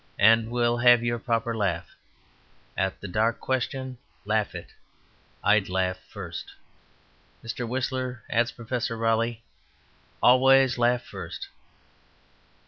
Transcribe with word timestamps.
and 0.17 0.49
will 0.49 0.77
have 0.77 1.03
your 1.03 1.19
proper 1.19 1.55
laugh 1.55 1.95
At 2.75 2.99
the 2.99 3.07
dark 3.07 3.39
question; 3.39 3.99
laugh 4.25 4.55
it! 4.55 4.73
I'd 5.43 5.69
laugh 5.69 5.99
first.' 6.09 6.55
"Mr. 7.43 7.67
Whistler," 7.67 8.23
adds 8.27 8.49
Professor 8.51 8.97
Raleigh, 8.97 9.43
"always 10.23 10.79
laughed 10.79 11.05
first." 11.05 11.49